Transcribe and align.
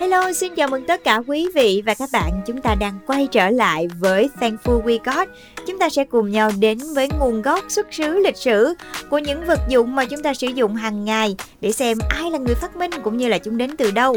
Hello, 0.00 0.32
xin 0.32 0.54
chào 0.54 0.68
mừng 0.68 0.86
tất 0.86 1.04
cả 1.04 1.22
quý 1.26 1.48
vị 1.54 1.82
và 1.86 1.94
các 1.94 2.08
bạn. 2.12 2.30
Chúng 2.46 2.60
ta 2.60 2.74
đang 2.74 2.98
quay 3.06 3.26
trở 3.26 3.50
lại 3.50 3.88
với 4.00 4.28
Thankful 4.40 4.82
We 4.82 4.98
Got. 5.04 5.28
Chúng 5.66 5.78
ta 5.78 5.88
sẽ 5.88 6.04
cùng 6.04 6.30
nhau 6.30 6.50
đến 6.58 6.78
với 6.94 7.08
nguồn 7.18 7.42
gốc 7.42 7.64
xuất 7.68 7.86
xứ 7.94 8.18
lịch 8.18 8.36
sử 8.36 8.74
của 9.10 9.18
những 9.18 9.46
vật 9.46 9.60
dụng 9.68 9.96
mà 9.96 10.04
chúng 10.04 10.22
ta 10.22 10.34
sử 10.34 10.46
dụng 10.46 10.74
hàng 10.74 11.04
ngày 11.04 11.36
để 11.60 11.72
xem 11.72 11.98
ai 12.08 12.30
là 12.30 12.38
người 12.38 12.54
phát 12.54 12.76
minh 12.76 12.90
cũng 13.04 13.16
như 13.16 13.28
là 13.28 13.38
chúng 13.38 13.56
đến 13.56 13.76
từ 13.76 13.90
đâu. 13.90 14.16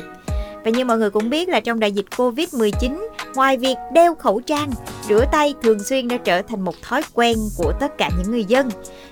Và 0.63 0.71
như 0.71 0.85
mọi 0.85 0.97
người 0.97 1.09
cũng 1.09 1.29
biết 1.29 1.49
là 1.49 1.59
trong 1.59 1.79
đại 1.79 1.91
dịch 1.91 2.05
Covid-19, 2.17 3.07
ngoài 3.35 3.57
việc 3.57 3.75
đeo 3.93 4.15
khẩu 4.15 4.39
trang, 4.39 4.69
rửa 5.09 5.25
tay 5.31 5.53
thường 5.63 5.83
xuyên 5.83 6.07
đã 6.07 6.17
trở 6.17 6.41
thành 6.41 6.61
một 6.61 6.81
thói 6.81 7.01
quen 7.13 7.37
của 7.57 7.73
tất 7.79 7.97
cả 7.97 8.09
những 8.17 8.31
người 8.31 8.45
dân. 8.45 8.69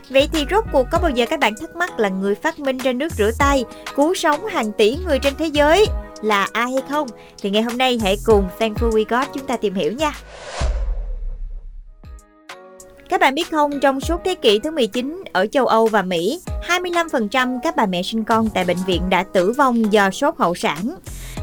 Vậy 0.09 0.30
thì 0.34 0.45
rốt 0.52 0.64
cuộc 0.72 0.88
có 0.92 1.00
bao 1.02 1.12
giờ 1.12 1.26
các 1.30 1.40
bạn 1.40 1.54
thắc 1.62 1.76
mắc 1.76 2.00
là 2.00 2.09
người 2.09 2.36
phát 2.36 2.59
minh 2.59 2.78
ra 2.78 2.94
nước 2.94 3.12
rửa 3.12 3.31
tay, 3.40 3.66
cứu 3.95 4.14
sống 4.14 4.45
hàng 4.45 4.72
tỷ 4.72 4.97
người 5.08 5.20
trên 5.20 5.34
thế 5.36 5.45
giới 5.45 5.86
là 6.22 6.48
ai 6.53 6.72
hay 6.72 6.84
không? 6.89 7.08
Thì 7.42 7.50
ngày 7.50 7.62
hôm 7.62 7.78
nay 7.78 8.00
hãy 8.02 8.17
cùng 8.25 8.48
Thankful 8.59 8.89
We 8.89 9.06
Got 9.09 9.28
chúng 9.34 9.45
ta 9.45 9.58
tìm 9.58 9.73
hiểu 9.73 9.94
nha. 9.94 10.12
Các 13.09 13.22
bạn 13.22 13.36
biết 13.36 13.52
không, 13.52 13.80
trong 13.80 14.00
suốt 14.00 14.22
thế 14.25 14.36
kỷ 14.36 14.59
thứ 14.59 14.72
19 14.72 15.23
ở 15.34 15.47
châu 15.52 15.67
Âu 15.67 15.88
và 15.88 16.02
Mỹ, 16.02 16.42
25% 16.67 17.59
các 17.64 17.75
bà 17.75 17.86
mẹ 17.86 18.03
sinh 18.03 18.23
con 18.23 18.50
tại 18.50 18.66
bệnh 18.66 18.78
viện 18.88 19.09
đã 19.09 19.23
tử 19.23 19.52
vong 19.52 19.94
do 19.94 20.12
sốt 20.12 20.38
hậu 20.38 20.56
sản. 20.56 20.95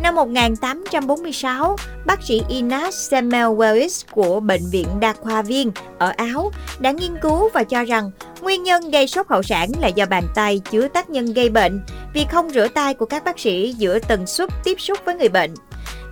Năm 0.02 0.14
1846, 0.14 1.76
bác 2.06 2.22
sĩ 2.22 2.42
Ignaz 2.48 2.90
Semmelweis 2.90 4.04
của 4.10 4.40
Bệnh 4.40 4.62
viện 4.70 4.86
Đa 5.00 5.12
khoa 5.12 5.42
Viên 5.42 5.72
ở 5.98 6.12
Áo 6.16 6.50
đã 6.78 6.90
nghiên 6.90 7.16
cứu 7.22 7.48
và 7.54 7.64
cho 7.64 7.84
rằng 7.84 8.10
nguyên 8.42 8.62
nhân 8.62 8.90
gây 8.90 9.06
sốt 9.06 9.26
hậu 9.28 9.42
sản 9.42 9.70
là 9.80 9.88
do 9.88 10.06
bàn 10.06 10.24
tay 10.34 10.60
chứa 10.70 10.88
tác 10.88 11.10
nhân 11.10 11.32
gây 11.32 11.48
bệnh 11.48 11.80
vì 12.16 12.24
không 12.30 12.50
rửa 12.50 12.68
tay 12.68 12.94
của 12.94 13.06
các 13.06 13.24
bác 13.24 13.38
sĩ 13.38 13.72
giữa 13.72 13.98
tần 13.98 14.26
suất 14.26 14.50
tiếp 14.64 14.80
xúc 14.80 14.98
với 15.04 15.14
người 15.14 15.28
bệnh. 15.28 15.54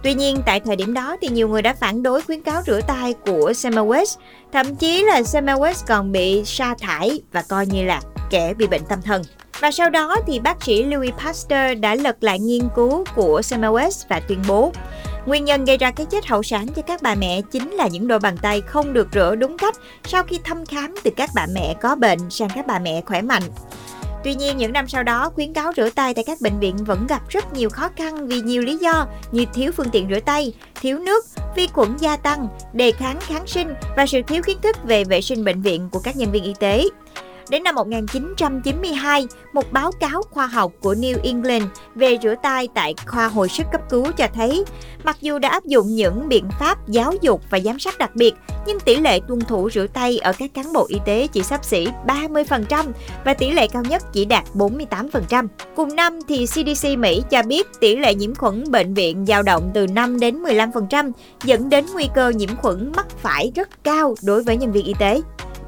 Tuy 0.03 0.15
nhiên, 0.15 0.43
tại 0.47 0.61
thời 0.61 0.77
điểm 0.77 0.95
đó 0.95 1.17
thì 1.21 1.29
nhiều 1.29 1.49
người 1.49 1.63
đã 1.63 1.75
phản 1.75 2.03
đối 2.03 2.23
khuyến 2.23 2.41
cáo 2.41 2.63
rửa 2.67 2.81
tay 2.87 3.15
của 3.27 3.53
Semmelweis. 3.53 4.17
Thậm 4.53 4.77
chí 4.77 5.03
là 5.03 5.21
Semmelweis 5.21 5.85
còn 5.87 6.13
bị 6.13 6.45
sa 6.45 6.75
thải 6.81 7.21
và 7.33 7.43
coi 7.49 7.67
như 7.67 7.85
là 7.85 8.01
kẻ 8.31 8.55
bị 8.55 8.67
bệnh 8.67 8.83
tâm 8.89 9.03
thần. 9.03 9.23
Và 9.61 9.71
sau 9.71 9.91
đó 9.91 10.17
thì 10.27 10.41
bác 10.41 10.63
sĩ 10.63 10.83
Louis 10.83 11.13
Pasteur 11.25 11.81
đã 11.81 11.95
lật 11.95 12.17
lại 12.21 12.39
nghiên 12.39 12.69
cứu 12.77 13.05
của 13.15 13.41
Semmelweis 13.41 14.05
và 14.09 14.21
tuyên 14.21 14.43
bố 14.49 14.73
Nguyên 15.27 15.45
nhân 15.45 15.65
gây 15.65 15.77
ra 15.77 15.91
cái 15.91 16.07
chết 16.07 16.27
hậu 16.27 16.43
sản 16.43 16.67
cho 16.77 16.83
các 16.83 17.03
bà 17.03 17.15
mẹ 17.15 17.41
chính 17.51 17.71
là 17.71 17.89
những 17.89 18.09
đôi 18.09 18.19
bàn 18.19 18.37
tay 18.43 18.61
không 18.61 18.93
được 18.93 19.09
rửa 19.13 19.35
đúng 19.35 19.59
cách 19.59 19.75
sau 20.05 20.23
khi 20.23 20.39
thăm 20.45 20.67
khám 20.67 20.95
từ 21.03 21.11
các 21.17 21.31
bà 21.35 21.47
mẹ 21.55 21.75
có 21.81 21.95
bệnh 21.95 22.31
sang 22.31 22.49
các 22.55 22.67
bà 22.67 22.79
mẹ 22.79 23.03
khỏe 23.07 23.23
mạnh. 23.23 23.43
Tuy 24.25 24.35
nhiên, 24.35 24.57
những 24.57 24.73
năm 24.73 24.89
sau 24.89 25.03
đó, 25.03 25.31
khuyến 25.35 25.53
cáo 25.53 25.73
rửa 25.77 25.91
tay 25.91 26.15
tại 26.15 26.25
các 26.27 26.41
bệnh 26.41 26.59
viện 26.61 26.77
vẫn 26.77 27.07
gặp 27.07 27.23
rất 27.29 27.53
nhiều 27.53 27.71
khó 27.71 27.89
khăn 27.97 28.27
vì 28.27 28.41
nhiều 28.41 28.63
lý 28.63 28.77
do 28.77 29.07
như 29.33 29.45
thiếu 29.55 29.73
phương 29.77 29.91
tiện 29.93 30.09
rửa 30.11 30.21
tay, 30.21 30.53
thiếu 30.81 30.99
nước, 30.99 31.25
vi 31.57 31.67
khuẩn 31.67 31.97
gia 31.97 32.17
tăng, 32.17 32.49
đề 32.73 32.93
kháng 32.93 33.19
kháng 33.21 33.47
sinh 33.47 33.75
và 33.97 34.07
sự 34.07 34.23
thiếu 34.27 34.43
kiến 34.47 34.59
thức 34.63 34.77
về 34.85 35.05
vệ 35.05 35.21
sinh 35.21 35.45
bệnh 35.45 35.63
viện 35.63 35.89
của 35.93 36.01
các 36.05 36.17
nhân 36.17 36.33
viên 36.33 36.45
y 36.45 36.55
tế. 36.61 36.85
Đến 37.49 37.63
năm 37.63 37.75
1992, 37.75 39.27
một 39.53 39.73
báo 39.73 39.93
cáo 39.93 40.23
khoa 40.31 40.47
học 40.47 40.73
của 40.81 40.95
New 40.95 41.17
England 41.23 41.65
về 41.95 42.19
rửa 42.23 42.35
tay 42.43 42.69
tại 42.75 42.95
khoa 43.07 43.29
hồi 43.29 43.49
sức 43.49 43.67
cấp 43.73 43.81
cứu 43.91 44.07
cho 44.17 44.27
thấy, 44.35 44.65
mặc 45.05 45.17
dù 45.21 45.39
đã 45.39 45.49
áp 45.49 45.65
dụng 45.65 45.87
những 45.87 46.29
biện 46.29 46.49
pháp 46.61 46.89
giáo 46.89 47.15
dục 47.21 47.43
và 47.51 47.61
giám 47.61 47.79
sát 47.79 47.99
đặc 47.99 48.17
biệt, 48.17 48.35
nhưng 48.67 48.81
tỷ 48.81 48.97
lệ 48.97 49.21
tuân 49.29 49.41
thủ 49.41 49.71
rửa 49.71 49.87
tay 49.87 50.19
ở 50.19 50.33
các 50.39 50.55
cán 50.55 50.73
bộ 50.73 50.87
y 50.89 50.99
tế 51.07 51.27
chỉ 51.27 51.43
sắp 51.43 51.65
xỉ 51.65 51.89
30% 52.07 52.85
và 53.25 53.35
tỷ 53.35 53.51
lệ 53.51 53.69
cao 53.69 53.83
nhất 53.83 54.03
chỉ 54.13 54.25
đạt 54.25 54.45
48%. 54.55 55.47
Cùng 55.77 55.97
năm 55.97 56.19
thì 56.29 56.47
CDC 56.47 56.99
Mỹ 56.99 57.23
cho 57.31 57.43
biết 57.43 57.67
tỷ 57.81 57.97
lệ 57.97 58.15
nhiễm 58.15 58.35
khuẩn 58.35 58.65
bệnh 58.71 58.95
viện 58.95 59.25
dao 59.27 59.43
động 59.43 59.71
từ 59.75 59.87
5 59.87 60.21
đến 60.21 60.43
15%, 60.43 61.13
dẫn 61.45 61.69
đến 61.69 61.87
nguy 61.93 62.09
cơ 62.15 62.29
nhiễm 62.29 62.57
khuẩn 62.57 62.93
mắc 62.97 63.07
phải 63.23 63.53
rất 63.55 63.85
cao 63.85 64.15
đối 64.23 64.43
với 64.43 64.57
nhân 64.57 64.73
viên 64.73 64.85
y 64.85 64.95
tế 64.99 65.21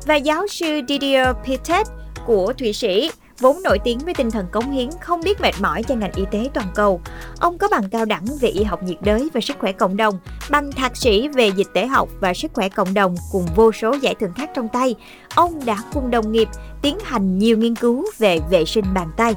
và 0.07 0.17
giáo 0.17 0.47
sư 0.47 0.81
Didier 0.89 1.29
Pitet 1.45 1.87
của 2.27 2.53
Thụy 2.53 2.73
Sĩ 2.73 3.11
vốn 3.41 3.63
nổi 3.63 3.79
tiếng 3.85 3.99
với 3.99 4.15
tinh 4.15 4.31
thần 4.31 4.47
cống 4.53 4.71
hiến 4.71 4.89
không 5.01 5.21
biết 5.21 5.41
mệt 5.41 5.55
mỏi 5.61 5.83
cho 5.83 5.95
ngành 5.95 6.13
y 6.13 6.25
tế 6.31 6.49
toàn 6.55 6.67
cầu. 6.75 7.01
Ông 7.41 7.59
có 7.59 7.69
bằng 7.71 7.91
cao 7.91 8.05
đẳng 8.05 8.25
về 8.41 8.49
y 8.49 8.63
học 8.63 8.83
nhiệt 8.83 8.97
đới 9.01 9.29
và 9.35 9.41
sức 9.41 9.57
khỏe 9.59 9.73
cộng 9.73 9.97
đồng, 9.97 10.19
bằng 10.51 10.73
thạc 10.73 10.97
sĩ 10.97 11.29
về 11.29 11.49
dịch 11.57 11.67
tễ 11.75 11.87
học 11.87 12.09
và 12.21 12.35
sức 12.35 12.51
khỏe 12.55 12.69
cộng 12.69 12.95
đồng 12.95 13.15
cùng 13.33 13.47
vô 13.57 13.73
số 13.73 13.97
giải 14.03 14.15
thưởng 14.15 14.33
khác 14.37 14.51
trong 14.55 14.69
tay. 14.69 14.95
Ông 15.35 15.65
đã 15.65 15.79
cùng 15.93 16.11
đồng 16.11 16.33
nghiệp 16.33 16.49
tiến 16.83 16.99
hành 17.05 17.39
nhiều 17.39 17.59
nghiên 17.59 17.75
cứu 17.75 18.05
về 18.19 18.39
vệ 18.51 18.65
sinh 18.65 18.85
bàn 18.95 19.09
tay. 19.17 19.35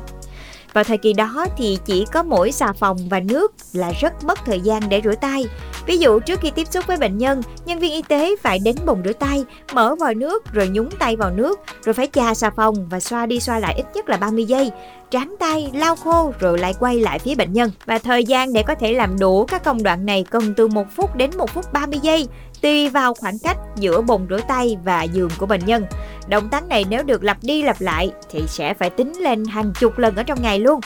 Vào 0.73 0.83
thời 0.83 0.97
kỳ 0.97 1.13
đó 1.13 1.45
thì 1.57 1.77
chỉ 1.85 2.05
có 2.13 2.23
mỗi 2.23 2.51
xà 2.51 2.73
phòng 2.73 2.97
và 3.09 3.19
nước 3.19 3.53
là 3.73 3.91
rất 4.01 4.23
mất 4.23 4.39
thời 4.45 4.59
gian 4.59 4.89
để 4.89 5.01
rửa 5.03 5.15
tay. 5.21 5.45
Ví 5.89 5.97
dụ 5.97 6.19
trước 6.19 6.39
khi 6.39 6.51
tiếp 6.51 6.67
xúc 6.71 6.87
với 6.87 6.97
bệnh 6.97 7.17
nhân, 7.17 7.41
nhân 7.65 7.79
viên 7.79 7.91
y 7.91 8.01
tế 8.01 8.35
phải 8.41 8.59
đến 8.59 8.75
bồn 8.85 9.01
rửa 9.05 9.13
tay, 9.13 9.45
mở 9.73 9.95
vòi 9.99 10.15
nước 10.15 10.53
rồi 10.53 10.67
nhúng 10.67 10.89
tay 10.99 11.15
vào 11.15 11.31
nước, 11.31 11.59
rồi 11.85 11.93
phải 11.93 12.07
chà 12.13 12.33
xà 12.33 12.49
phòng 12.49 12.89
và 12.89 12.99
xoa 12.99 13.25
đi 13.25 13.39
xoa 13.39 13.59
lại 13.59 13.73
ít 13.77 13.85
nhất 13.93 14.09
là 14.09 14.17
30 14.17 14.45
giây 14.45 14.71
tráng 15.09 15.35
tay, 15.39 15.71
lau 15.73 15.95
khô 15.95 16.33
rồi 16.39 16.59
lại 16.59 16.73
quay 16.79 16.99
lại 16.99 17.19
phía 17.19 17.35
bệnh 17.35 17.53
nhân. 17.53 17.71
Và 17.85 17.97
thời 17.97 18.23
gian 18.23 18.53
để 18.53 18.63
có 18.63 18.75
thể 18.75 18.93
làm 18.93 19.19
đủ 19.19 19.45
các 19.45 19.63
công 19.63 19.83
đoạn 19.83 20.05
này 20.05 20.25
cần 20.29 20.53
từ 20.53 20.67
1 20.67 20.87
phút 20.95 21.15
đến 21.15 21.31
1 21.37 21.49
phút 21.49 21.73
30 21.73 21.99
giây, 22.03 22.27
tùy 22.61 22.89
vào 22.89 23.13
khoảng 23.13 23.39
cách 23.39 23.57
giữa 23.75 24.01
bồn 24.01 24.27
rửa 24.29 24.39
tay 24.47 24.77
và 24.83 25.03
giường 25.03 25.31
của 25.37 25.45
bệnh 25.45 25.65
nhân. 25.65 25.85
Động 26.27 26.49
tác 26.49 26.67
này 26.67 26.85
nếu 26.89 27.03
được 27.03 27.23
lặp 27.23 27.37
đi 27.41 27.63
lặp 27.63 27.81
lại 27.81 28.11
thì 28.31 28.43
sẽ 28.47 28.73
phải 28.73 28.89
tính 28.89 29.13
lên 29.19 29.45
hàng 29.45 29.73
chục 29.79 29.97
lần 29.97 30.15
ở 30.15 30.23
trong 30.23 30.41
ngày 30.41 30.59
luôn. 30.59 30.79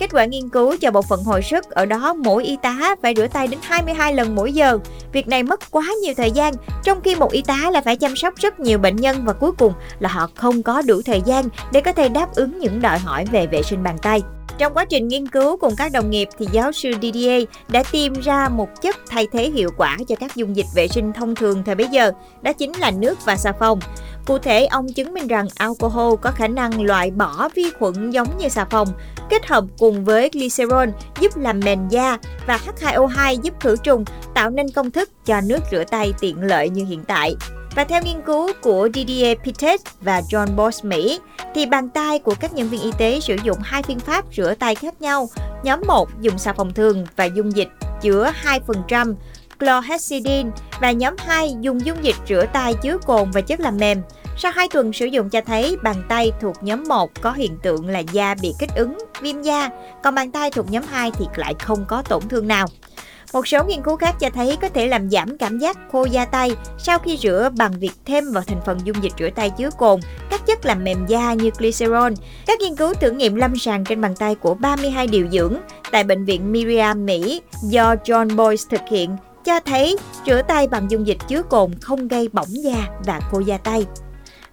Kết 0.00 0.10
quả 0.12 0.24
nghiên 0.24 0.48
cứu 0.48 0.76
cho 0.80 0.90
bộ 0.90 1.02
phận 1.02 1.24
hồi 1.24 1.42
sức 1.42 1.70
ở 1.70 1.86
đó 1.86 2.14
mỗi 2.14 2.44
y 2.44 2.56
tá 2.62 2.94
phải 3.02 3.14
rửa 3.16 3.26
tay 3.26 3.46
đến 3.46 3.60
22 3.62 4.14
lần 4.14 4.34
mỗi 4.34 4.52
giờ. 4.52 4.78
Việc 5.12 5.28
này 5.28 5.42
mất 5.42 5.70
quá 5.70 5.84
nhiều 6.02 6.14
thời 6.16 6.30
gian, 6.30 6.54
trong 6.84 7.00
khi 7.00 7.14
một 7.14 7.32
y 7.32 7.42
tá 7.42 7.70
là 7.72 7.80
phải 7.80 7.96
chăm 7.96 8.16
sóc 8.16 8.34
rất 8.36 8.60
nhiều 8.60 8.78
bệnh 8.78 8.96
nhân 8.96 9.24
và 9.24 9.32
cuối 9.32 9.52
cùng 9.52 9.72
là 9.98 10.08
họ 10.08 10.28
không 10.34 10.62
có 10.62 10.82
đủ 10.82 11.02
thời 11.06 11.22
gian 11.26 11.48
để 11.72 11.80
có 11.80 11.92
thể 11.92 12.08
đáp 12.08 12.34
ứng 12.34 12.58
những 12.58 12.80
đòi 12.80 12.98
hỏi 12.98 13.24
về 13.32 13.46
vệ 13.46 13.62
sinh 13.62 13.82
bàn 13.82 13.96
tay. 14.02 14.22
Trong 14.58 14.74
quá 14.74 14.84
trình 14.84 15.08
nghiên 15.08 15.28
cứu 15.28 15.56
cùng 15.56 15.74
các 15.76 15.92
đồng 15.92 16.10
nghiệp 16.10 16.28
thì 16.38 16.46
giáo 16.52 16.72
sư 16.72 16.92
Didier 17.02 17.44
đã 17.68 17.82
tìm 17.92 18.12
ra 18.12 18.48
một 18.48 18.82
chất 18.82 18.96
thay 19.08 19.26
thế 19.32 19.50
hiệu 19.50 19.70
quả 19.76 19.96
cho 20.08 20.16
các 20.16 20.34
dung 20.34 20.56
dịch 20.56 20.66
vệ 20.74 20.88
sinh 20.88 21.12
thông 21.12 21.34
thường 21.34 21.62
thời 21.66 21.74
bấy 21.74 21.86
giờ, 21.86 22.12
đó 22.42 22.52
chính 22.52 22.72
là 22.72 22.90
nước 22.90 23.24
và 23.24 23.36
xà 23.36 23.52
phòng. 23.52 23.78
Cụ 24.26 24.38
thể, 24.38 24.66
ông 24.66 24.92
chứng 24.92 25.14
minh 25.14 25.26
rằng 25.26 25.46
alcohol 25.54 26.14
có 26.22 26.30
khả 26.30 26.48
năng 26.48 26.82
loại 26.82 27.10
bỏ 27.10 27.48
vi 27.54 27.70
khuẩn 27.78 28.10
giống 28.10 28.38
như 28.38 28.48
xà 28.48 28.64
phòng, 28.64 28.88
kết 29.30 29.46
hợp 29.46 29.64
cùng 29.78 30.04
với 30.04 30.30
glycerol 30.32 30.88
giúp 31.20 31.36
làm 31.36 31.60
mềm 31.60 31.88
da 31.88 32.18
và 32.46 32.60
H2O2 32.66 33.40
giúp 33.42 33.54
khử 33.60 33.76
trùng, 33.82 34.04
tạo 34.34 34.50
nên 34.50 34.70
công 34.70 34.90
thức 34.90 35.10
cho 35.26 35.40
nước 35.40 35.58
rửa 35.70 35.84
tay 35.90 36.12
tiện 36.20 36.42
lợi 36.42 36.68
như 36.68 36.84
hiện 36.84 37.04
tại. 37.04 37.36
Và 37.76 37.84
theo 37.84 38.02
nghiên 38.02 38.22
cứu 38.22 38.52
của 38.62 38.88
Didier 38.94 39.38
Pitet 39.44 39.80
và 40.00 40.20
John 40.20 40.56
Boss 40.56 40.84
Mỹ, 40.84 41.20
thì 41.54 41.66
bàn 41.66 41.88
tay 41.88 42.18
của 42.18 42.34
các 42.40 42.52
nhân 42.52 42.68
viên 42.68 42.80
y 42.80 42.90
tế 42.98 43.20
sử 43.20 43.36
dụng 43.44 43.58
hai 43.62 43.82
phương 43.82 43.98
pháp 43.98 44.24
rửa 44.36 44.54
tay 44.58 44.74
khác 44.74 45.02
nhau. 45.02 45.28
Nhóm 45.62 45.80
1 45.86 46.08
dùng 46.20 46.38
xà 46.38 46.52
phòng 46.52 46.74
thường 46.74 47.06
và 47.16 47.24
dung 47.24 47.56
dịch 47.56 47.68
chứa 48.02 48.32
2% 48.66 49.14
chlorhexidine 49.60 50.50
và 50.80 50.90
nhóm 50.90 51.14
2 51.18 51.54
dùng 51.60 51.86
dung 51.86 51.96
dịch 52.02 52.16
rửa 52.28 52.44
tay 52.52 52.74
chứa 52.82 52.98
cồn 53.06 53.30
và 53.30 53.40
chất 53.40 53.60
làm 53.60 53.76
mềm. 53.76 54.02
Sau 54.36 54.52
2 54.54 54.68
tuần 54.68 54.92
sử 54.92 55.06
dụng 55.06 55.30
cho 55.30 55.40
thấy 55.40 55.76
bàn 55.82 55.96
tay 56.08 56.32
thuộc 56.40 56.56
nhóm 56.62 56.84
1 56.88 57.10
có 57.20 57.32
hiện 57.32 57.58
tượng 57.62 57.88
là 57.88 57.98
da 57.98 58.34
bị 58.42 58.52
kích 58.58 58.70
ứng, 58.76 58.98
viêm 59.22 59.42
da, 59.42 59.70
còn 60.02 60.14
bàn 60.14 60.30
tay 60.30 60.50
thuộc 60.50 60.70
nhóm 60.70 60.84
2 60.90 61.10
thì 61.10 61.24
lại 61.36 61.54
không 61.58 61.84
có 61.88 62.02
tổn 62.02 62.28
thương 62.28 62.48
nào. 62.48 62.66
Một 63.32 63.48
số 63.48 63.64
nghiên 63.64 63.82
cứu 63.82 63.96
khác 63.96 64.14
cho 64.20 64.30
thấy 64.30 64.56
có 64.62 64.68
thể 64.68 64.86
làm 64.86 65.10
giảm 65.10 65.38
cảm 65.38 65.58
giác 65.58 65.78
khô 65.92 66.04
da 66.04 66.24
tay 66.24 66.50
sau 66.78 66.98
khi 66.98 67.16
rửa 67.16 67.50
bằng 67.56 67.72
việc 67.80 67.92
thêm 68.06 68.32
vào 68.32 68.42
thành 68.46 68.60
phần 68.66 68.78
dung 68.84 69.02
dịch 69.02 69.12
rửa 69.18 69.30
tay 69.34 69.50
chứa 69.50 69.70
cồn, 69.78 70.00
các 70.30 70.46
chất 70.46 70.66
làm 70.66 70.84
mềm 70.84 71.06
da 71.06 71.32
như 71.32 71.50
glycerol. 71.58 72.12
Các 72.46 72.60
nghiên 72.60 72.76
cứu 72.76 72.94
thử 72.94 73.10
nghiệm 73.10 73.34
lâm 73.34 73.56
sàng 73.56 73.84
trên 73.84 74.00
bàn 74.00 74.14
tay 74.16 74.34
của 74.34 74.54
32 74.54 75.06
điều 75.06 75.28
dưỡng 75.32 75.56
tại 75.90 76.04
bệnh 76.04 76.24
viện 76.24 76.52
Miriam, 76.52 77.06
Mỹ 77.06 77.42
do 77.62 77.94
John 77.94 78.36
Boyce 78.36 78.64
thực 78.70 78.88
hiện 78.90 79.16
cho 79.44 79.60
thấy 79.60 79.96
rửa 80.26 80.42
tay 80.48 80.66
bằng 80.66 80.90
dung 80.90 81.06
dịch 81.06 81.18
chứa 81.28 81.42
cồn 81.42 81.70
không 81.80 82.08
gây 82.08 82.28
bỏng 82.32 82.48
da 82.64 82.88
và 83.06 83.20
khô 83.30 83.40
da 83.40 83.58
tay. 83.58 83.86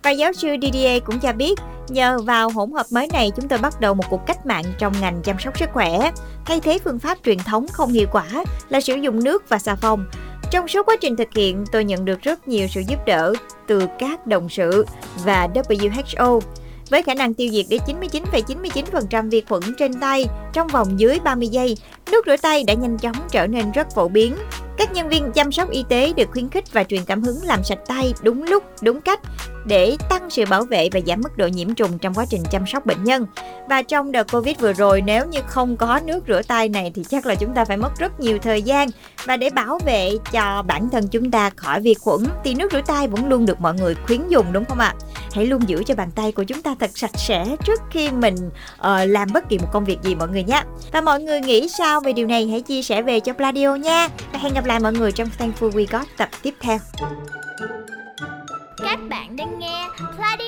Và 0.03 0.11
giáo 0.11 0.33
sư 0.33 0.47
Didier 0.61 1.03
cũng 1.03 1.19
cho 1.19 1.33
biết, 1.33 1.59
nhờ 1.91 2.19
vào 2.19 2.49
hỗn 2.49 2.71
hợp 2.71 2.85
mới 2.91 3.07
này 3.13 3.31
chúng 3.35 3.47
tôi 3.47 3.59
bắt 3.59 3.81
đầu 3.81 3.93
một 3.93 4.03
cuộc 4.09 4.25
cách 4.25 4.45
mạng 4.45 4.65
trong 4.77 4.93
ngành 5.01 5.21
chăm 5.23 5.39
sóc 5.39 5.59
sức 5.59 5.69
khỏe. 5.73 6.11
Thay 6.45 6.59
thế 6.59 6.79
phương 6.83 6.99
pháp 6.99 7.17
truyền 7.25 7.37
thống 7.37 7.67
không 7.67 7.91
hiệu 7.91 8.07
quả 8.11 8.25
là 8.69 8.81
sử 8.81 8.95
dụng 8.95 9.23
nước 9.23 9.49
và 9.49 9.57
xà 9.57 9.75
phòng. 9.75 10.05
Trong 10.51 10.67
suốt 10.67 10.85
quá 10.85 10.95
trình 11.01 11.15
thực 11.15 11.27
hiện, 11.35 11.65
tôi 11.71 11.83
nhận 11.83 12.05
được 12.05 12.21
rất 12.21 12.47
nhiều 12.47 12.67
sự 12.67 12.81
giúp 12.87 12.99
đỡ 13.05 13.33
từ 13.67 13.87
các 13.99 14.27
đồng 14.27 14.49
sự 14.49 14.85
và 15.25 15.47
WHO 15.53 16.39
với 16.89 17.03
khả 17.03 17.13
năng 17.13 17.33
tiêu 17.33 17.49
diệt 17.51 17.65
đến 17.69 17.81
99,99% 17.87 19.29
vi 19.29 19.41
khuẩn 19.49 19.61
trên 19.77 19.93
tay 19.93 20.25
trong 20.53 20.67
vòng 20.67 20.99
dưới 20.99 21.19
30 21.23 21.47
giây. 21.47 21.77
Nước 22.11 22.25
rửa 22.25 22.37
tay 22.37 22.63
đã 22.63 22.73
nhanh 22.73 22.97
chóng 22.97 23.15
trở 23.31 23.47
nên 23.47 23.71
rất 23.71 23.87
phổ 23.95 24.07
biến. 24.07 24.35
Các 24.77 24.93
nhân 24.93 25.09
viên 25.09 25.31
chăm 25.31 25.51
sóc 25.51 25.69
y 25.69 25.83
tế 25.89 26.13
được 26.15 26.29
khuyến 26.31 26.49
khích 26.49 26.73
và 26.73 26.83
truyền 26.83 27.05
cảm 27.05 27.23
hứng 27.23 27.43
làm 27.43 27.63
sạch 27.63 27.79
tay 27.87 28.13
đúng 28.21 28.43
lúc, 28.43 28.63
đúng 28.81 29.01
cách 29.01 29.19
để 29.67 29.97
tăng 30.09 30.29
sự 30.29 30.43
bảo 30.49 30.63
vệ 30.63 30.89
và 30.91 30.99
giảm 31.07 31.21
mức 31.21 31.37
độ 31.37 31.47
nhiễm 31.47 31.73
trùng 31.73 31.97
trong 31.97 32.13
quá 32.13 32.25
trình 32.29 32.43
chăm 32.51 32.67
sóc 32.67 32.85
bệnh 32.85 33.03
nhân. 33.03 33.25
Và 33.69 33.81
trong 33.81 34.11
đợt 34.11 34.31
Covid 34.31 34.59
vừa 34.59 34.73
rồi 34.73 35.01
nếu 35.01 35.25
như 35.25 35.39
không 35.47 35.77
có 35.77 35.99
nước 36.05 36.23
rửa 36.27 36.41
tay 36.47 36.69
này 36.69 36.91
thì 36.95 37.03
chắc 37.03 37.25
là 37.25 37.35
chúng 37.35 37.53
ta 37.53 37.65
phải 37.65 37.77
mất 37.77 37.99
rất 37.99 38.19
nhiều 38.19 38.37
thời 38.41 38.61
gian 38.61 38.87
và 39.25 39.37
để 39.37 39.49
bảo 39.49 39.79
vệ 39.85 40.11
cho 40.31 40.63
bản 40.67 40.89
thân 40.89 41.07
chúng 41.07 41.31
ta 41.31 41.49
khỏi 41.49 41.81
vi 41.81 41.93
khuẩn 41.93 42.19
thì 42.43 42.53
nước 42.53 42.71
rửa 42.71 42.81
tay 42.87 43.07
vẫn 43.07 43.29
luôn 43.29 43.45
được 43.45 43.61
mọi 43.61 43.73
người 43.73 43.95
khuyến 43.95 44.27
dùng 44.29 44.45
đúng 44.51 44.65
không 44.65 44.79
ạ? 44.79 44.93
Hãy 45.31 45.45
luôn 45.45 45.61
giữ 45.67 45.83
cho 45.85 45.95
bàn 45.95 46.11
tay 46.15 46.31
của 46.31 46.43
chúng 46.43 46.61
ta 46.61 46.75
thật 46.79 46.89
sạch 46.95 47.17
sẽ 47.17 47.55
trước 47.65 47.81
khi 47.91 48.11
mình 48.11 48.35
uh, 48.37 48.87
làm 49.05 49.27
bất 49.33 49.49
kỳ 49.49 49.57
một 49.57 49.67
công 49.73 49.85
việc 49.85 49.97
gì 50.03 50.15
mọi 50.15 50.27
người 50.27 50.43
nhé. 50.43 50.63
Và 50.91 51.01
mọi 51.01 51.21
người 51.21 51.41
nghĩ 51.41 51.69
sao 51.77 52.01
về 52.01 52.13
điều 52.13 52.27
này 52.27 52.47
hãy 52.47 52.61
chia 52.61 52.81
sẻ 52.81 53.01
về 53.01 53.19
cho 53.19 53.33
Pladio 53.33 53.75
nha. 53.75 54.07
Và 54.33 54.39
hẹn 54.39 54.53
gặp 54.53 54.65
lại 54.65 54.79
mọi 54.79 54.93
người 54.93 55.11
trong 55.11 55.29
Thankful 55.39 55.71
We 55.71 55.85
Got 55.91 56.07
tập 56.17 56.29
tiếp 56.41 56.53
theo. 56.59 56.77
Các 58.77 58.99
bạn 59.09 59.35
đang 59.35 59.59
nghe 59.59 59.87
Pladio 59.97 60.46